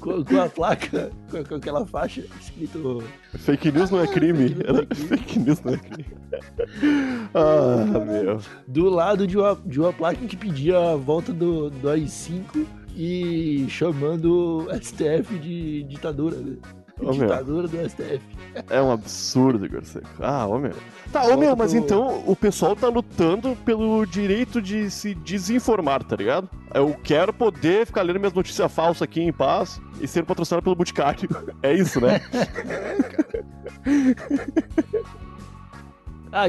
Com, 0.08 0.24
com 0.24 0.42
a 0.42 0.50
placa, 0.50 1.12
com, 1.30 1.44
com 1.44 1.56
aquela 1.56 1.86
faixa 1.86 2.24
escrito. 2.40 3.04
Fake 3.38 3.72
news 3.72 3.90
não 3.92 4.02
é 4.02 4.08
crime. 4.08 4.50
fake 4.96 5.40
news 5.40 5.62
não 5.62 5.74
é 5.74 5.76
Era- 5.78 5.86
Fake 5.86 6.20
news 6.20 6.82
não 6.82 6.94
é 6.94 6.98
crime. 6.98 7.30
Ah, 7.34 8.00
meu. 8.00 8.40
Do 8.68 8.90
lado 8.90 9.28
de 9.28 9.38
uma, 9.38 9.56
de 9.66 9.80
uma 9.80 9.94
placa 9.94 10.26
que 10.26 10.36
pedia 10.38 10.92
a 10.92 10.96
volta 10.96 11.34
do, 11.34 11.70
do 11.70 11.90
AI-5 11.90 12.66
e 12.96 13.66
chamando 13.70 14.66
o 14.68 14.74
STF 14.82 15.38
de 15.40 15.84
ditadura, 15.84 16.38
né? 16.38 16.56
Ô, 17.02 17.12
ditadura 17.12 17.68
do 17.68 17.90
STF. 17.90 18.22
É 18.70 18.82
um 18.82 18.92
absurdo, 18.92 19.66
Igor 19.66 19.86
Seco. 19.86 20.08
Ah, 20.20 20.48
ô 20.48 20.58
meu. 20.58 20.74
Tá, 21.12 21.24
ô 21.26 21.38
meu, 21.38 21.56
mas 21.56 21.74
então 21.74 22.24
o 22.26 22.36
pessoal 22.36 22.76
tá 22.76 22.88
lutando 22.88 23.56
pelo 23.64 24.06
direito 24.06 24.62
de 24.62 24.90
se 24.90 25.14
desinformar, 25.14 26.04
tá 26.04 26.16
ligado? 26.16 26.50
Eu 26.74 26.96
quero 27.04 27.32
poder 27.32 27.86
ficar 27.86 28.02
lendo 28.02 28.20
minhas 28.20 28.34
notícias 28.34 28.72
falsas 28.72 29.04
aqui 29.04 29.22
em 29.22 29.32
paz 29.32 29.80
e 30.02 30.08
ser 30.08 30.26
patrocinado 30.26 30.64
pelo 30.64 30.76
Boticário. 30.76 31.30
É 31.62 31.74
isso, 31.74 32.02
né? 32.02 32.22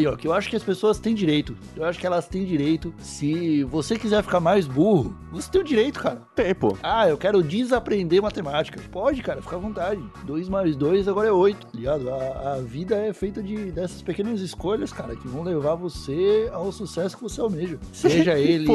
ó, 0.07 0.17
que 0.17 0.29
eu 0.29 0.33
acho 0.33 0.51
que 0.51 0.57
as 0.57 0.63
pessoas 0.63 0.99
têm 0.99 1.15
direito. 1.15 1.57
Eu 1.75 1.85
acho 1.85 1.99
que 1.99 2.07
elas 2.07 2.29
têm 2.29 2.45
direito. 2.45 2.93
Se 2.99 3.65
você 3.65 3.99
quiser 3.99 4.23
ficar 4.23 4.41
mais 4.41 4.67
burro, 4.67 5.17
você 5.33 5.51
tem 5.51 5.61
o 5.61 5.65
direito, 5.65 6.01
cara. 6.01 6.21
Tem, 6.35 6.55
pô. 6.55 6.77
Ah, 6.83 7.09
eu 7.09 7.17
quero 7.17 7.43
desaprender 7.43 8.21
matemática. 8.21 8.81
Pode, 8.91 9.23
cara, 9.23 9.41
fica 9.41 9.57
à 9.57 9.59
vontade. 9.59 10.03
2 10.25 10.49
mais 10.49 10.77
2 10.77 11.09
agora 11.09 11.29
é 11.29 11.33
8, 11.33 11.67
tá 11.67 11.73
ligado? 11.75 12.11
A, 12.11 12.55
a 12.55 12.61
vida 12.61 12.97
é 12.97 13.13
feita 13.13 13.43
de, 13.43 13.71
dessas 13.73 14.03
pequenas 14.03 14.41
escolhas, 14.41 14.93
cara, 14.93 15.17
que 15.17 15.27
vão 15.27 15.43
levar 15.43 15.75
você 15.75 16.51
ao 16.53 16.71
sucesso 16.71 17.17
que 17.17 17.23
você 17.23 17.41
almeja. 17.41 17.79
Seja 17.93 18.39
ele 18.39 18.67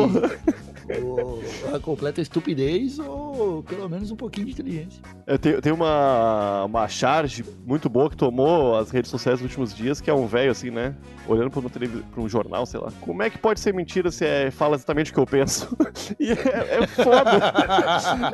Porra. 0.85 1.23
o- 1.23 1.75
a 1.75 1.79
completa 1.79 2.21
estupidez 2.21 2.99
ou 2.99 3.63
pelo 3.63 3.89
menos 3.89 4.11
um 4.11 4.15
pouquinho 4.15 4.45
de 4.47 4.53
inteligência. 4.53 5.01
Eu 5.25 5.39
tenho, 5.39 5.61
tenho 5.61 5.75
uma, 5.75 6.65
uma 6.65 6.87
charge 6.87 7.43
muito 7.65 7.89
boa 7.89 8.09
que 8.09 8.17
tomou 8.17 8.75
as 8.77 8.89
redes 8.91 9.09
sociais 9.09 9.39
nos 9.41 9.49
últimos 9.49 9.73
dias, 9.73 10.01
que 10.01 10.09
é 10.09 10.13
um 10.13 10.27
velho 10.27 10.51
assim, 10.51 10.69
né? 10.69 10.95
Olhando 11.27 11.49
pra, 11.49 11.61
pra 11.61 12.21
um 12.21 12.27
jornal, 12.27 12.65
sei 12.65 12.79
lá. 12.79 12.91
Como 13.01 13.23
é 13.23 13.29
que 13.29 13.37
pode 13.37 13.59
ser 13.59 13.73
mentira 13.73 14.11
se 14.11 14.25
é, 14.25 14.51
fala 14.51 14.75
exatamente 14.75 15.11
o 15.11 15.13
que 15.13 15.19
eu 15.19 15.25
penso? 15.25 15.75
e 16.19 16.31
é, 16.31 16.79
é 16.83 16.87
foda. 16.87 17.53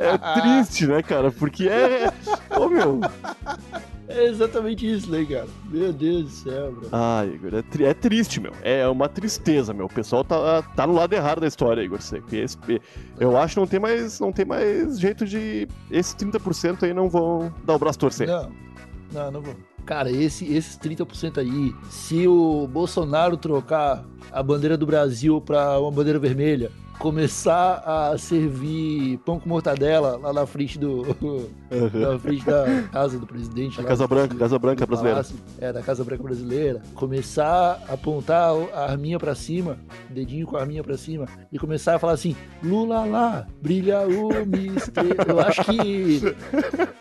é 0.00 0.40
triste, 0.40 0.86
né, 0.86 1.02
cara? 1.02 1.30
Porque 1.30 1.68
é. 1.68 2.12
Ô, 2.58 2.68
meu. 2.68 3.00
É 4.10 4.24
exatamente 4.28 4.90
isso, 4.90 5.10
né, 5.10 5.24
cara? 5.24 5.46
Meu 5.70 5.92
Deus 5.92 6.24
do 6.24 6.30
céu, 6.30 6.72
bro. 6.72 6.88
Ah, 6.92 7.24
Igor, 7.26 7.54
é, 7.54 7.62
tri- 7.62 7.84
é 7.84 7.94
triste, 7.94 8.40
meu. 8.40 8.52
É 8.62 8.86
uma 8.88 9.08
tristeza, 9.08 9.72
meu. 9.72 9.86
O 9.86 9.92
pessoal 9.92 10.24
tá, 10.24 10.62
tá 10.62 10.86
no 10.86 10.92
lado 10.94 11.12
errado 11.12 11.40
da 11.40 11.46
história, 11.46 11.82
Igor 11.82 12.00
eu 13.18 13.36
acho 13.36 13.54
que 13.54 13.60
não 13.60 13.66
tem 13.66 13.80
mais, 13.80 14.18
não 14.20 14.32
tem 14.32 14.44
mais 14.44 14.98
jeito 14.98 15.24
de. 15.24 15.68
Esses 15.90 16.14
30% 16.14 16.82
aí 16.82 16.92
não 16.94 17.08
vão 17.08 17.52
dar 17.64 17.74
o 17.74 17.78
braço 17.78 17.98
torcer. 17.98 18.26
Não, 18.26 18.50
não, 19.12 19.30
não 19.30 19.40
vou. 19.40 19.54
Cara, 19.86 20.10
esse, 20.10 20.44
esses 20.52 20.76
30% 20.78 21.38
aí, 21.38 21.74
se 21.90 22.28
o 22.28 22.68
Bolsonaro 22.68 23.36
trocar 23.36 24.04
a 24.30 24.42
bandeira 24.42 24.76
do 24.76 24.86
Brasil 24.86 25.40
pra 25.40 25.80
uma 25.80 25.90
bandeira 25.90 26.18
vermelha, 26.18 26.70
começar 27.00 27.82
a 27.84 28.16
servir 28.18 29.18
pão 29.24 29.40
com 29.40 29.48
mortadela 29.48 30.18
lá 30.22 30.32
na 30.32 30.46
frente 30.46 30.78
do. 30.78 31.00
Aham. 31.72 32.12
na 32.12 32.18
frente 32.18 32.44
da 32.44 32.82
casa 32.92 33.18
do 33.18 33.26
presidente. 33.26 33.78
A 33.80 33.82
lá, 33.82 33.88
Casa 33.88 34.04
do- 34.06 34.08
Branca, 34.08 34.34
Casa 34.36 34.58
Branca 34.58 34.84
do 34.84 34.88
brasileira. 34.88 35.14
palácio, 35.16 35.36
é, 35.60 35.72
da 35.72 35.82
Casa 35.82 36.04
Branca 36.04 36.22
brasileira. 36.22 36.82
Começar 36.94 37.82
a 37.88 37.94
apontar 37.94 38.52
a 38.74 38.90
arminha 38.90 39.18
pra 39.18 39.34
cima, 39.34 39.78
dedinho 40.10 40.46
com 40.46 40.56
a 40.56 40.60
arminha 40.60 40.82
pra 40.84 40.96
cima, 40.98 41.26
e 41.50 41.58
começar 41.58 41.94
a 41.94 41.98
falar 41.98 42.12
assim: 42.12 42.36
Lula 42.62 43.04
lá, 43.06 43.46
brilha 43.62 44.00
o 44.06 44.28
mistério. 44.46 45.16
Eu 45.26 45.40
acho 45.40 45.64
que 45.64 46.20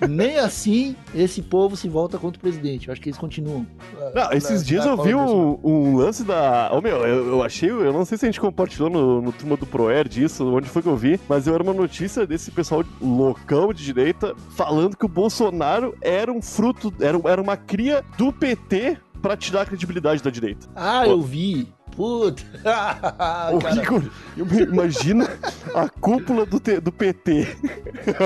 nem 0.08 0.38
assim 0.38 0.96
esse 1.14 1.42
povo 1.42 1.76
se 1.76 1.90
volta 1.90 2.18
contra 2.18 2.38
o 2.38 2.42
presidente. 2.42 2.88
Eu 2.88 2.94
acho 2.94 3.02
que 3.02 3.10
eles 3.10 3.20
continuam. 3.20 3.66
ah, 4.00 4.12
Não, 4.16 4.32
esses 4.32 4.62
na- 4.62 4.68
dias 4.68 4.86
na 4.86 4.92
eu 4.92 5.04
vi 5.04 5.12
do 5.12 5.18
um, 5.20 5.60
um 5.64 5.98
lance 5.98 6.24
da. 6.24 6.70
Ô 6.72 6.80
meu, 6.82 6.98
eu, 7.06 7.28
eu 7.28 7.44
achei. 7.44 7.70
Eu 7.70 7.92
não 7.92 8.06
sei 8.06 8.18
se 8.18 8.26
a 8.26 8.28
gente 8.30 8.40
compartilhou 8.40 8.90
no, 8.90 9.22
no 9.22 9.32
turma 9.32 9.58
do 9.58 9.66
Proer 9.90 10.08
disso, 10.08 10.46
onde 10.56 10.70
foi 10.70 10.84
que 10.84 10.88
eu 10.88 10.96
vi, 10.96 11.20
mas 11.28 11.48
eu 11.48 11.56
era 11.56 11.64
uma 11.64 11.74
notícia 11.74 12.28
desse 12.28 12.52
pessoal 12.52 12.84
loucão 13.02 13.74
de 13.74 13.84
direita 13.84 14.36
falando 14.56 14.96
que 14.96 15.04
o 15.04 15.10
Bolsonaro 15.10 15.96
era 16.00 16.32
um 16.32 16.44
fruto, 16.44 16.94
era, 17.00 17.20
era 17.26 17.42
uma 17.42 17.58
cria 17.58 18.06
do 18.16 18.32
PT 18.32 19.00
pra 19.20 19.36
tirar 19.36 19.64
a 19.64 19.66
credibilidade 19.66 20.22
da 20.22 20.30
direita. 20.30 20.68
Ah, 20.76 21.08
eu 21.08 21.20
vi. 21.24 21.68
Puta. 21.96 22.44
Igor, 24.38 24.62
imagina 24.62 25.28
a 25.74 25.90
cúpula 25.90 26.46
do, 26.46 26.60
T- 26.60 26.80
do 26.80 26.92
PT 26.92 27.48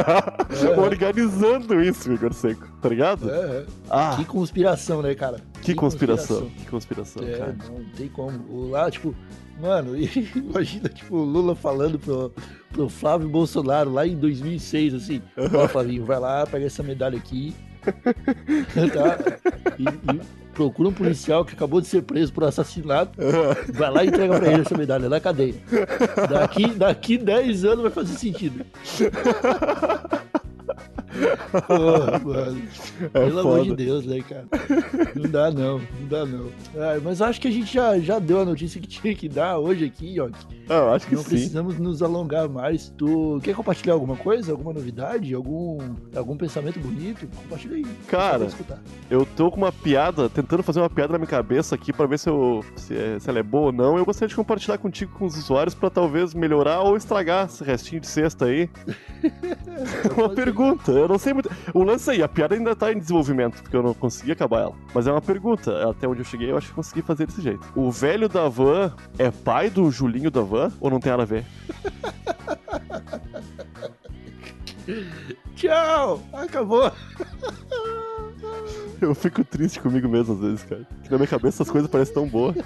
organizando 0.78 1.82
isso, 1.82 2.12
Igor 2.12 2.34
Seco, 2.34 2.68
tá 2.82 2.90
ligado? 2.90 3.32
é, 3.32 3.34
é. 3.36 3.66
Ah, 3.90 4.16
Que 4.18 4.26
conspiração, 4.26 5.02
né, 5.02 5.16
cara? 5.16 5.38
que 5.62 5.74
conspiração, 5.74 6.50
que 6.58 6.66
conspiração, 6.70 7.24
É, 7.24 7.38
cara. 7.38 7.56
não, 7.70 7.80
não 7.80 7.86
tem 7.96 8.10
como. 8.10 8.70
Lá, 8.70 8.92
tipo, 8.92 9.16
mano, 9.60 9.96
imagina, 10.36 10.90
tipo, 10.90 11.16
o 11.16 11.24
Lula 11.24 11.56
falando 11.56 12.00
pro, 12.00 12.34
pro 12.72 12.90
Flávio 12.90 13.30
Bolsonaro 13.30 13.92
lá 13.92 14.08
em 14.08 14.16
2006, 14.16 14.94
assim, 14.94 15.22
ó, 15.38 15.68
Flavinho, 15.68 16.06
vai 16.06 16.20
lá, 16.20 16.46
pega 16.46 16.66
essa 16.66 16.84
medalha 16.84 17.18
aqui, 17.18 17.54
tá? 17.84 19.18
E, 19.78 19.84
e 19.84 20.22
procura 20.54 20.90
um 20.90 20.94
policial 20.94 21.44
que 21.44 21.54
acabou 21.54 21.82
de 21.82 21.88
ser 21.88 22.04
preso 22.04 22.32
por 22.32 22.44
assassinato, 22.44 23.20
vai 23.74 23.92
lá 23.92 24.04
e 24.04 24.08
entrega 24.08 24.40
pra 24.40 24.52
ele 24.52 24.62
essa 24.62 24.78
medalha 24.78 25.10
na 25.10 25.20
cadeia. 25.20 25.56
Daqui, 26.30 26.68
daqui 26.74 27.18
10 27.18 27.66
anos 27.66 27.82
vai 27.82 27.92
fazer 27.92 28.18
sentido. 28.18 28.66
Porra, 31.62 32.20
mano. 32.24 32.62
É 33.02 33.08
Pelo 33.08 33.40
amor 33.40 33.62
de 33.64 33.70
foda. 33.70 33.84
Deus, 33.84 34.06
né, 34.06 34.22
cara? 34.28 34.46
Não 35.16 35.30
dá 35.30 35.52
não, 35.52 35.78
não 35.80 36.08
dá 36.10 36.26
não. 36.26 36.48
Ah, 36.76 37.00
mas 37.04 37.22
acho 37.22 37.40
que 37.40 37.48
a 37.48 37.52
gente 37.52 37.74
já, 37.74 37.98
já 38.00 38.20
deu 38.20 38.42
a 38.42 38.46
notícia 38.46 38.80
que 38.82 38.88
tinha 38.88 39.14
que 39.16 39.30
dar 39.30 39.58
hoje 39.60 39.86
aqui, 39.86 40.20
ó. 40.20 40.30
Ah, 40.70 40.74
eu 40.76 40.94
acho 40.94 41.08
que 41.08 41.16
Não 41.16 41.24
sim. 41.24 41.30
precisamos 41.30 41.78
nos 41.78 42.02
alongar 42.02 42.48
mais. 42.50 42.90
Tu 42.98 43.40
quer 43.44 43.54
compartilhar 43.56 43.94
alguma 43.94 44.16
coisa? 44.16 44.52
Alguma 44.52 44.74
novidade? 44.74 45.34
Algum, 45.34 45.78
algum 46.16 46.38
pensamento 46.38 46.80
bonito? 46.80 47.28
Compartilha 47.36 47.76
aí. 47.76 47.86
Cara. 48.08 48.48
Eu 49.10 49.26
tô 49.36 49.52
com 49.52 49.58
uma 49.58 49.72
piada, 49.72 50.30
tentando 50.30 50.64
fazer 50.64 50.80
uma 50.80 50.90
piada 50.90 51.12
na 51.14 51.18
minha 51.20 51.28
cabeça 51.28 51.76
aqui 51.76 51.92
pra 51.94 52.06
ver 52.06 52.18
se, 52.20 52.30
eu, 52.30 52.64
se, 52.76 52.96
é- 52.96 53.20
se 53.20 53.30
ela 53.30 53.40
é 53.40 53.44
boa 53.44 53.68
ou 53.68 53.72
não. 53.72 53.98
Eu 53.98 54.06
gostaria 54.06 54.30
de 54.30 54.36
compartilhar 54.36 54.78
contigo 54.78 55.12
com 55.18 55.26
os 55.26 55.38
usuários 55.38 55.74
pra 55.76 55.90
talvez 55.90 56.34
melhorar 56.34 56.82
ou 56.82 56.96
estragar 56.98 57.46
esse 57.48 57.64
restinho 57.64 58.02
de 58.02 58.08
cesta 58.08 58.46
aí. 58.46 58.70
uma 60.18 60.30
pergunta, 60.30 60.92
eu 60.92 61.08
não 61.08 61.18
sei 61.18 61.34
muito. 61.34 61.43
O 61.74 61.84
lance 61.84 62.10
aí, 62.12 62.22
a 62.22 62.28
piada 62.28 62.56
ainda 62.56 62.76
tá 62.76 62.92
em 62.92 63.00
desenvolvimento, 63.00 63.62
porque 63.62 63.76
eu 63.76 63.84
não 63.84 63.94
consegui 63.94 64.32
acabar 64.32 64.62
ela. 64.62 64.76
Mas 64.94 65.08
é 65.08 65.12
uma 65.12 65.22
pergunta, 65.22 65.90
até 65.90 66.08
onde 66.08 66.22
eu 66.22 66.26
cheguei, 66.26 66.52
eu 66.52 66.58
acho 66.58 66.70
que 66.70 66.74
consegui 66.74 67.02
fazer 67.02 67.26
desse 67.28 67.42
jeito. 67.42 67.66
O 67.76 67.92
velho 67.92 68.30
da 68.30 68.48
van 68.48 68.94
é 69.18 69.32
pai 69.32 69.70
do 69.70 69.90
Julinho 69.92 70.32
da 70.32 70.42
van 70.42 70.72
ou 70.80 70.90
não 70.90 71.00
tem 71.00 71.12
nada 71.12 71.24
a 71.24 71.26
ver? 71.26 71.46
Tchau! 75.56 76.22
Acabou! 76.34 76.92
Eu 79.00 79.14
fico 79.14 79.44
triste 79.44 79.80
comigo 79.80 80.08
mesmo 80.08 80.34
às 80.34 80.40
vezes, 80.40 80.64
cara. 80.64 80.88
Que 81.04 81.12
na 81.12 81.18
minha 81.18 81.28
cabeça 81.28 81.64
as 81.64 81.70
coisas 81.70 81.90
parecem 81.90 82.14
tão 82.14 82.28
boas. 82.28 82.56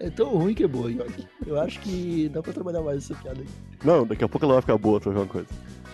É 0.00 0.08
tão 0.08 0.28
ruim 0.28 0.54
que 0.54 0.62
é 0.62 0.68
boa, 0.68 0.88
York. 0.92 1.26
Eu 1.44 1.60
acho 1.60 1.80
que 1.80 2.28
dá 2.28 2.40
pra 2.40 2.52
trabalhar 2.52 2.80
mais 2.82 2.98
essa 2.98 3.20
piada 3.20 3.40
aí. 3.40 3.48
Não, 3.82 4.06
daqui 4.06 4.22
a 4.22 4.28
pouco 4.28 4.44
ela 4.44 4.54
vai 4.54 4.62
ficar 4.62 4.78
boa, 4.78 5.00
pra 5.00 5.10
alguma 5.10 5.26
coisa. 5.26 5.48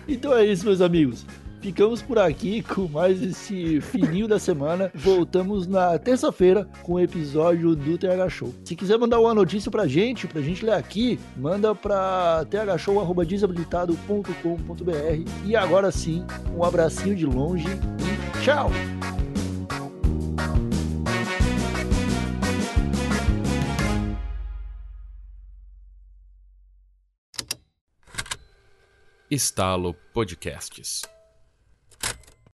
Então 0.07 0.35
é 0.35 0.45
isso, 0.45 0.65
meus 0.65 0.81
amigos. 0.81 1.25
Ficamos 1.65 1.99
por 1.99 2.19
aqui 2.19 2.61
com 2.61 2.87
mais 2.87 3.19
esse 3.23 3.81
fininho 3.81 4.27
da 4.27 4.37
semana. 4.37 4.91
Voltamos 4.93 5.65
na 5.65 5.97
terça-feira 5.97 6.67
com 6.83 6.93
o 6.93 6.99
episódio 6.99 7.75
do 7.75 7.97
TH 7.97 8.29
Show. 8.29 8.53
Se 8.63 8.75
quiser 8.75 8.99
mandar 8.99 9.19
uma 9.19 9.33
notícia 9.33 9.71
pra 9.71 9.87
gente, 9.87 10.27
pra 10.27 10.41
gente 10.41 10.63
ler 10.63 10.75
aqui, 10.75 11.19
manda 11.35 11.73
pra 11.73 12.45
thshow.desabilitado.com.br. 12.51 15.31
E 15.43 15.55
agora 15.55 15.91
sim, 15.91 16.23
um 16.55 16.63
abracinho 16.63 17.15
de 17.15 17.25
longe 17.25 17.65
e 17.67 18.41
tchau! 18.43 18.69
Estalo 29.35 29.93
Podcasts. 30.13 31.14